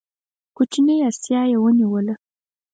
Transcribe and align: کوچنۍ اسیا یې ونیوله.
کوچنۍ 0.55 0.97
اسیا 1.09 1.41
یې 1.51 1.57
ونیوله. 1.59 2.13